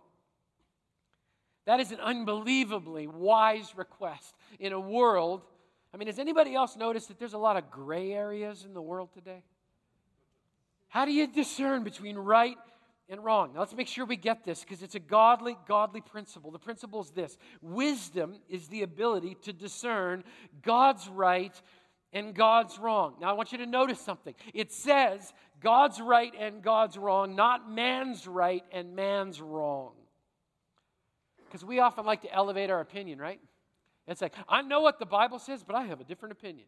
[1.67, 5.43] That is an unbelievably wise request in a world
[5.95, 8.83] I mean, has anybody else noticed that there's a lot of gray areas in the
[8.83, 9.45] world today?
[10.89, 12.57] How do you discern between right
[13.09, 13.53] and wrong?
[13.55, 16.51] Now, let's make sure we get this because it's a godly, godly principle.
[16.51, 20.25] The principle is this wisdom is the ability to discern
[20.63, 21.55] God's right
[22.13, 23.15] and God's wrong.
[23.21, 24.35] Now, I want you to notice something.
[24.53, 29.93] It says God's right and God's wrong, not man's right and man's wrong.
[31.55, 33.39] Because we often like to elevate our opinion, right?
[34.09, 36.67] It's like, I know what the Bible says, but I have a different opinion.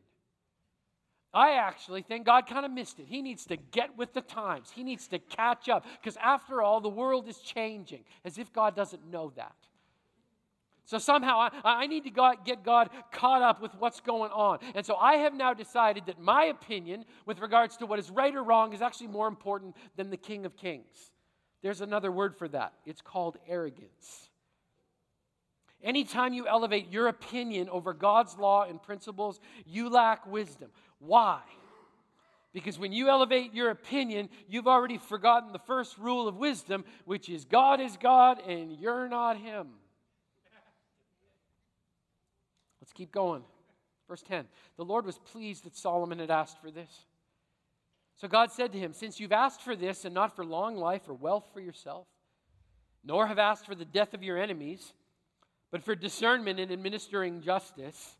[1.34, 3.06] I actually think God kind of missed it.
[3.08, 5.84] He needs to get with the times, He needs to catch up.
[6.00, 9.56] Because after all, the world is changing, as if God doesn't know that.
[10.84, 14.60] So somehow I, I need to get God caught up with what's going on.
[14.76, 18.36] And so I have now decided that my opinion with regards to what is right
[18.36, 21.10] or wrong is actually more important than the King of Kings.
[21.60, 22.74] There's another word for that.
[22.84, 24.30] It's called arrogance.
[25.82, 30.70] Anytime you elevate your opinion over God's law and principles, you lack wisdom.
[30.98, 31.40] Why?
[32.52, 37.28] Because when you elevate your opinion, you've already forgotten the first rule of wisdom, which
[37.28, 39.68] is God is God and you're not Him.
[42.80, 43.42] Let's keep going.
[44.08, 47.04] Verse 10 The Lord was pleased that Solomon had asked for this.
[48.16, 51.02] So God said to him, Since you've asked for this and not for long life
[51.08, 52.06] or wealth for yourself,
[53.04, 54.94] nor have asked for the death of your enemies,
[55.76, 58.16] but for discernment in administering justice,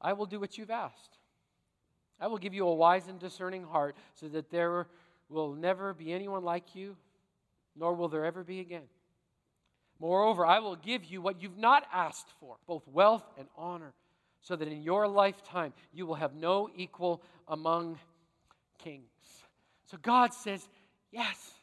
[0.00, 1.18] I will do what you've asked.
[2.20, 4.86] I will give you a wise and discerning heart so that there
[5.28, 6.96] will never be anyone like you,
[7.74, 8.84] nor will there ever be again.
[9.98, 13.92] Moreover, I will give you what you've not asked for, both wealth and honor,
[14.40, 17.98] so that in your lifetime you will have no equal among
[18.78, 19.02] kings.
[19.90, 20.68] So God says,
[21.10, 21.54] Yes.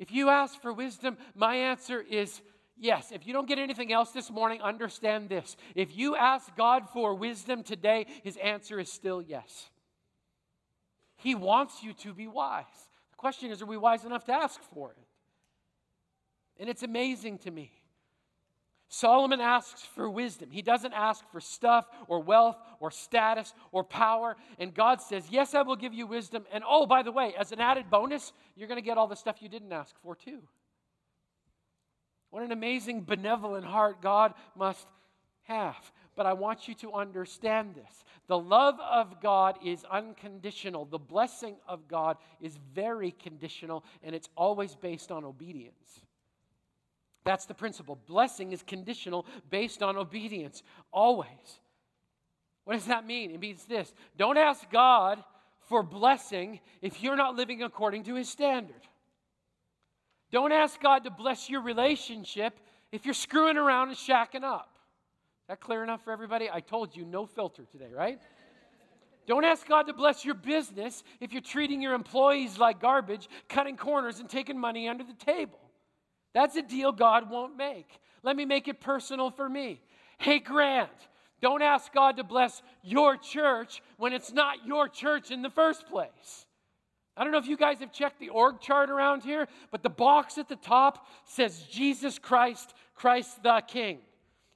[0.00, 2.42] If you ask for wisdom, my answer is
[2.76, 3.12] yes.
[3.12, 5.56] If you don't get anything else this morning, understand this.
[5.74, 9.70] If you ask God for wisdom today, his answer is still yes.
[11.16, 12.64] He wants you to be wise.
[13.10, 14.98] The question is, are we wise enough to ask for it?
[16.58, 17.72] And it's amazing to me.
[18.88, 20.50] Solomon asks for wisdom.
[20.50, 24.36] He doesn't ask for stuff or wealth or status or power.
[24.58, 26.44] And God says, Yes, I will give you wisdom.
[26.52, 29.16] And oh, by the way, as an added bonus, you're going to get all the
[29.16, 30.38] stuff you didn't ask for, too.
[32.36, 34.86] What an amazing, benevolent heart God must
[35.44, 35.90] have.
[36.16, 38.04] But I want you to understand this.
[38.26, 44.28] The love of God is unconditional, the blessing of God is very conditional, and it's
[44.36, 46.02] always based on obedience.
[47.24, 47.98] That's the principle.
[48.06, 51.30] Blessing is conditional based on obedience, always.
[52.64, 53.30] What does that mean?
[53.30, 55.24] It means this don't ask God
[55.70, 58.82] for blessing if you're not living according to his standard.
[60.36, 62.60] Don't ask God to bless your relationship
[62.92, 64.68] if you're screwing around and shacking up.
[64.76, 66.50] Is that clear enough for everybody?
[66.52, 68.20] I told you, no filter today, right?
[69.26, 73.78] Don't ask God to bless your business if you're treating your employees like garbage, cutting
[73.78, 75.58] corners, and taking money under the table.
[76.34, 77.88] That's a deal God won't make.
[78.22, 79.80] Let me make it personal for me.
[80.18, 80.90] Hey, Grant,
[81.40, 85.86] don't ask God to bless your church when it's not your church in the first
[85.86, 86.45] place.
[87.16, 89.88] I don't know if you guys have checked the org chart around here, but the
[89.88, 94.00] box at the top says Jesus Christ, Christ the King.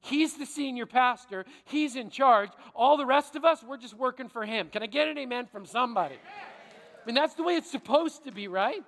[0.03, 2.51] He's the senior pastor, he's in charge.
[2.75, 4.69] All the rest of us, we're just working for him.
[4.69, 6.15] Can I get an amen from somebody?
[6.15, 8.83] I mean, that's the way it's supposed to be, right?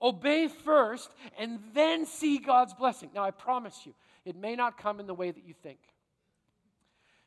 [0.00, 3.10] Obey first and then see God's blessing.
[3.14, 5.78] Now, I promise you, it may not come in the way that you think.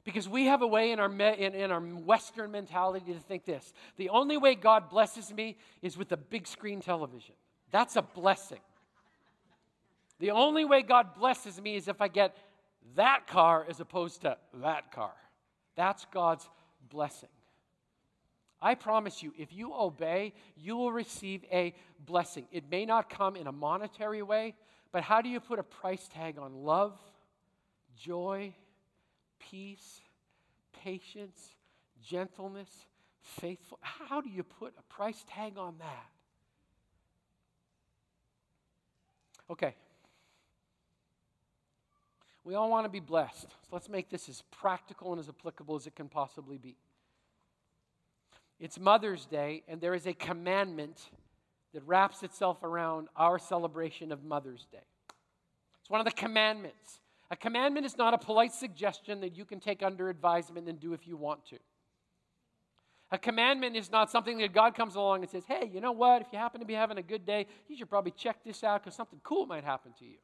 [0.04, 3.72] Because we have a way in our, in, in, our Western mentality to think this
[3.98, 7.36] the only way God blesses me is with a big screen television.
[7.72, 8.60] That's a blessing.
[10.20, 12.36] The only way God blesses me is if I get
[12.96, 15.14] that car as opposed to that car.
[15.76, 16.48] That's God's
[16.90, 17.30] blessing.
[18.62, 21.74] I promise you, if you obey, you will receive a
[22.06, 22.46] blessing.
[22.52, 24.54] It may not come in a monetary way,
[24.92, 27.00] but how do you put a price tag on love,
[27.98, 28.54] joy,
[29.50, 30.02] peace,
[30.84, 31.56] patience,
[32.04, 32.70] gentleness,
[33.22, 33.80] faithful?
[33.82, 36.10] How do you put a price tag on that?
[39.50, 39.76] Okay.
[42.44, 43.44] We all want to be blessed.
[43.44, 46.76] So let's make this as practical and as applicable as it can possibly be.
[48.60, 51.10] It's Mother's Day, and there is a commandment
[51.74, 54.84] that wraps itself around our celebration of Mother's Day.
[55.82, 57.00] It's one of the commandments.
[57.32, 60.92] A commandment is not a polite suggestion that you can take under advisement and do
[60.92, 61.58] if you want to.
[63.10, 66.22] A commandment is not something that God comes along and says, hey, you know what?
[66.22, 68.84] If you happen to be having a good day, you should probably check this out
[68.84, 70.18] because something cool might happen to you.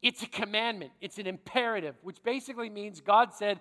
[0.00, 3.60] It's a commandment, it's an imperative, which basically means God said,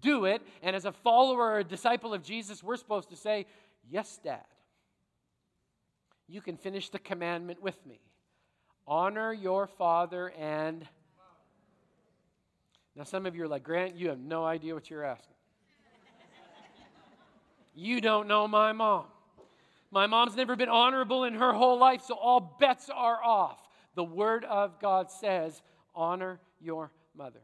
[0.00, 0.42] do it.
[0.62, 3.46] And as a follower or a disciple of Jesus, we're supposed to say,
[3.90, 4.44] Yes, Dad.
[6.28, 8.00] You can finish the commandment with me.
[8.86, 10.86] Honor your father and.
[12.94, 15.34] Now, some of you are like, Grant, you have no idea what you're asking.
[17.74, 19.06] you don't know my mom.
[19.90, 23.60] My mom's never been honorable in her whole life, so all bets are off.
[23.94, 25.62] The Word of God says,
[25.94, 27.42] honor your mother.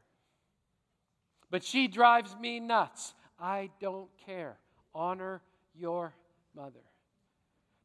[1.50, 3.14] But she drives me nuts.
[3.38, 4.58] I don't care.
[4.94, 5.42] Honor
[5.74, 6.14] your
[6.54, 6.80] mother.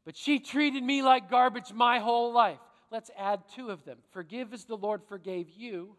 [0.04, 2.58] But she treated me like garbage my whole life.
[2.90, 3.98] Let's add two of them.
[4.10, 5.96] Forgive as the Lord forgave you,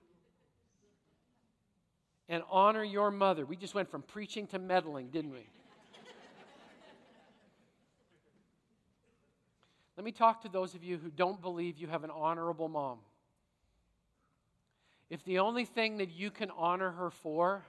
[2.30, 3.46] and honor your mother.
[3.46, 5.48] We just went from preaching to meddling, didn't we?
[9.98, 13.00] Let me talk to those of you who don't believe you have an honorable mom.
[15.10, 17.64] If the only thing that you can honor her for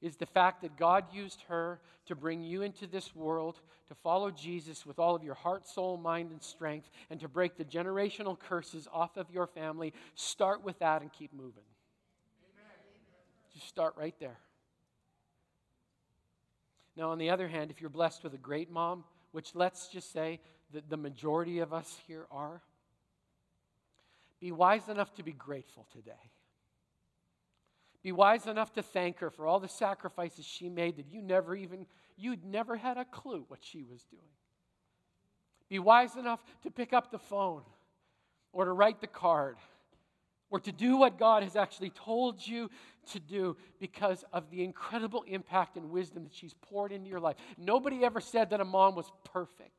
[0.00, 4.30] is the fact that God used her to bring you into this world, to follow
[4.30, 8.38] Jesus with all of your heart, soul, mind, and strength, and to break the generational
[8.38, 11.64] curses off of your family, start with that and keep moving.
[13.60, 14.38] Just start right there.
[16.96, 20.12] Now, on the other hand, if you're blessed with a great mom, which let's just
[20.14, 20.40] say
[20.72, 22.62] that the majority of us here are,
[24.40, 26.30] be wise enough to be grateful today.
[28.02, 31.54] Be wise enough to thank her for all the sacrifices she made that you never
[31.54, 31.84] even,
[32.16, 34.22] you'd never had a clue what she was doing.
[35.68, 37.62] Be wise enough to pick up the phone
[38.54, 39.58] or to write the card
[40.50, 42.70] or to do what God has actually told you
[43.12, 47.36] to do because of the incredible impact and wisdom that she's poured into your life.
[47.56, 49.70] Nobody ever said that a mom was perfect.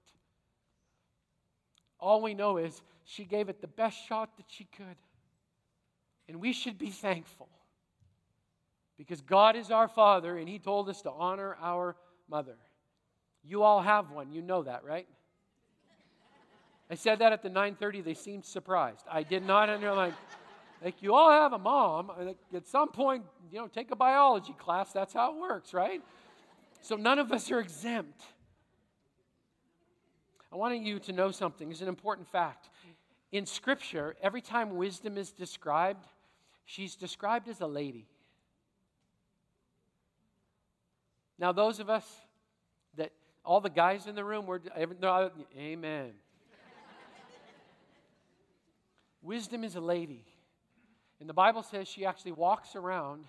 [2.00, 4.98] All we know is she gave it the best shot that she could.
[6.28, 7.50] And we should be thankful
[8.98, 11.96] because God is our Father and He told us to honor our
[12.30, 12.56] mother.
[13.44, 14.32] You all have one.
[14.32, 15.08] You know that, right?
[16.90, 18.04] I said that at the 9:30.
[18.04, 19.06] They seemed surprised.
[19.10, 20.14] I did not underline.
[20.84, 22.12] Like you all have a mom.
[22.54, 24.92] At some point, you know, take a biology class.
[24.92, 26.02] That's how it works, right?
[26.82, 28.22] So none of us are exempt.
[30.52, 31.70] I want you to know something.
[31.72, 32.70] It's an important fact.
[33.32, 36.06] In Scripture, every time wisdom is described,
[36.66, 38.08] she's described as a lady.
[41.40, 42.06] Now, those of us
[42.98, 43.12] that
[43.46, 44.62] all the guys in the room were,
[45.00, 46.12] no, amen.
[49.22, 50.26] wisdom is a lady.
[51.22, 53.26] And the Bible says she actually walks around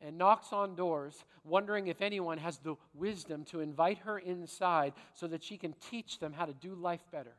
[0.00, 5.28] and knocks on doors, wondering if anyone has the wisdom to invite her inside so
[5.28, 7.34] that she can teach them how to do life better.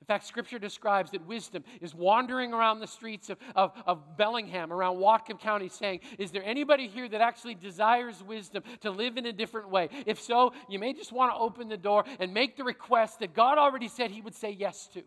[0.00, 4.72] In fact, Scripture describes that wisdom is wandering around the streets of, of, of, Bellingham,
[4.72, 9.26] around Whatcom County, saying, Is there anybody here that actually desires wisdom to live in
[9.26, 9.88] a different way?
[10.06, 13.34] If so, you may just want to open the door and make the request that
[13.34, 15.02] God already said He would say yes to.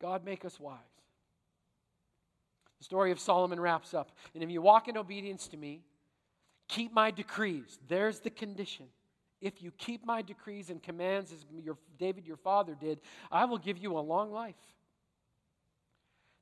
[0.00, 0.78] God, make us wise.
[2.78, 4.12] The story of Solomon wraps up.
[4.34, 5.82] And if you walk in obedience to me,
[6.68, 7.78] keep my decrees.
[7.88, 8.86] There's the condition.
[9.40, 13.58] If you keep my decrees and commands as your, David your father did, I will
[13.58, 14.54] give you a long life.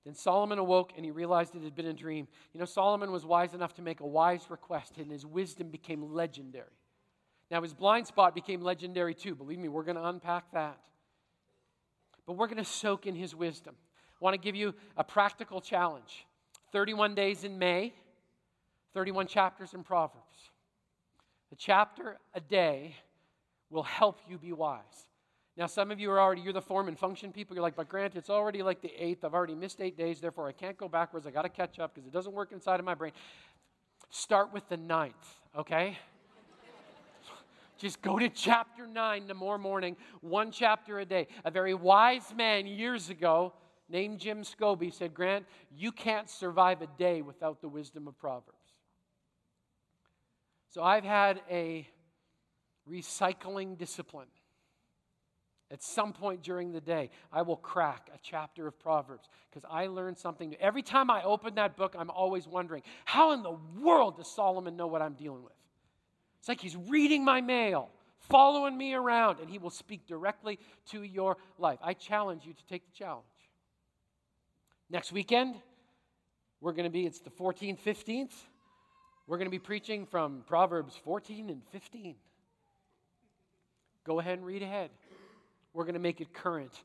[0.05, 2.29] Then Solomon awoke and he realized it had been a dream.
[2.55, 6.15] You know, Solomon was wise enough to make a wise request, and his wisdom became
[6.15, 6.71] legendary.
[7.51, 9.35] Now, his blind spot became legendary too.
[9.35, 10.79] Believe me, we're going to unpack that.
[12.27, 13.75] But we're going to soak in his wisdom.
[14.21, 16.27] I want to give you a practical challenge
[16.73, 17.93] 31 days in May,
[18.95, 20.51] 31 chapters in Proverbs.
[21.53, 22.97] A chapter a day
[23.71, 25.07] will help you be wise.
[25.57, 27.57] Now, some of you are already, you're the form and function people.
[27.57, 29.25] You're like, but Grant, it's already like the eighth.
[29.25, 31.27] I've already missed eight days, therefore I can't go backwards.
[31.27, 33.13] I got to catch up because it doesn't work inside of my brain.
[34.11, 35.15] Start with the ninth,
[35.57, 35.99] okay?
[37.79, 41.29] Just go to chapter 9 tomorrow morning, one chapter a day.
[41.45, 43.53] A very wise man years ago
[43.89, 48.57] named Jim Scobie said, Grant, you can't survive a day without the wisdom of Proverbs.
[50.71, 51.87] So I've had a
[52.91, 54.29] recycling discipline.
[55.71, 59.89] At some point during the day, I will crack a chapter of Proverbs because I
[59.89, 60.57] learned something new.
[60.61, 64.77] Every time I open that book, I'm always wondering, how in the world does Solomon
[64.77, 65.53] know what I'm dealing with?
[66.47, 67.91] It's like he's reading my mail,
[68.21, 70.61] following me around, and he will speak directly
[70.93, 71.81] to your life.
[71.83, 73.27] I challenge you to take the challenge.
[74.89, 75.57] Next weekend,
[76.61, 78.31] we're going to be, it's the 14th, 15th.
[79.27, 82.15] We're going to be preaching from Proverbs 14 and 15.
[84.05, 84.91] Go ahead and read ahead.
[85.73, 86.81] We're going to make it current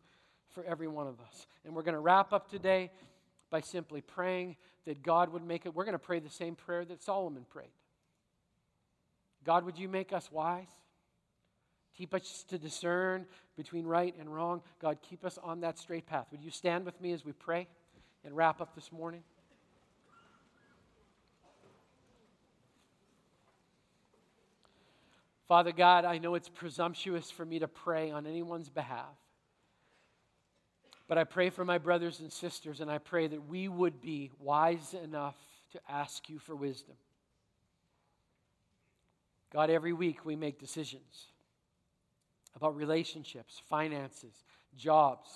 [0.56, 1.46] for every one of us.
[1.66, 2.90] And we're going to wrap up today
[3.52, 4.56] by simply praying
[4.86, 5.76] that God would make it.
[5.76, 7.70] We're going to pray the same prayer that Solomon prayed.
[9.46, 10.68] God, would you make us wise?
[11.98, 13.26] Keep us to discern
[13.58, 14.62] between right and wrong.
[14.82, 16.28] God, keep us on that straight path.
[16.32, 17.68] Would you stand with me as we pray
[18.24, 19.24] and wrap up this morning?
[25.48, 29.18] Father God, I know it's presumptuous for me to pray on anyone's behalf.
[31.10, 34.32] But I pray for my brothers and sisters, and I pray that we would be
[34.40, 35.36] wise enough
[35.74, 36.96] to ask you for wisdom.
[39.52, 41.28] God, every week we make decisions
[42.56, 44.44] about relationships, finances,
[44.76, 45.30] jobs,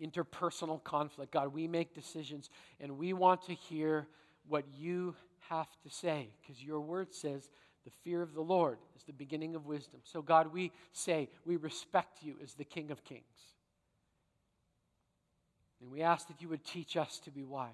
[0.00, 1.32] interpersonal conflict.
[1.32, 4.06] God, we make decisions and we want to hear
[4.48, 5.14] what you
[5.48, 7.50] have to say because your word says
[7.84, 10.00] the fear of the Lord is the beginning of wisdom.
[10.04, 13.22] So, God, we say we respect you as the King of Kings.
[15.80, 17.70] And we ask that you would teach us to be wise.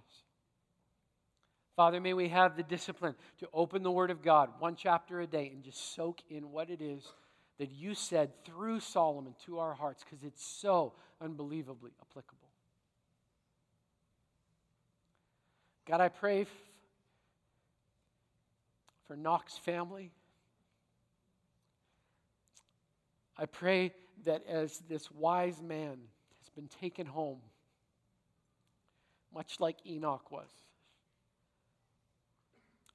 [1.76, 5.26] Father, may we have the discipline to open the Word of God one chapter a
[5.26, 7.04] day and just soak in what it is
[7.58, 12.48] that you said through Solomon to our hearts because it's so unbelievably applicable.
[15.86, 16.48] God, I pray f-
[19.06, 20.10] for Nok's family.
[23.36, 23.92] I pray
[24.24, 25.98] that as this wise man
[26.38, 27.40] has been taken home,
[29.34, 30.48] much like Enoch was,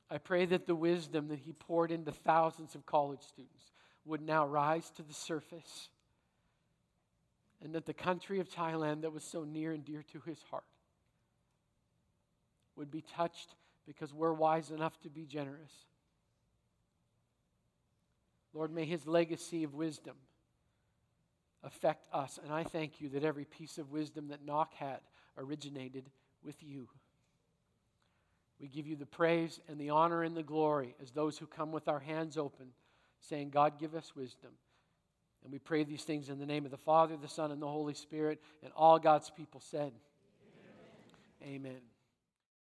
[0.10, 3.72] I pray that the wisdom that he poured into thousands of college students
[4.06, 5.90] would now rise to the surface
[7.64, 10.64] and that the country of Thailand that was so near and dear to his heart
[12.76, 13.56] would be touched
[13.88, 15.72] because we're wise enough to be generous.
[18.54, 20.16] Lord, may his legacy of wisdom
[21.64, 22.40] affect us.
[22.42, 25.00] And I thank you that every piece of wisdom that Nok had
[25.38, 26.10] originated
[26.44, 26.88] with you.
[28.66, 31.72] We give you the praise and the honor and the glory as those who come
[31.72, 32.70] with our hands open,
[33.20, 34.50] saying, God, give us wisdom.
[35.44, 37.68] And we pray these things in the name of the Father, the Son, and the
[37.68, 38.42] Holy Spirit.
[38.64, 39.92] And all God's people said,
[41.44, 41.68] Amen.
[41.68, 41.95] Amen.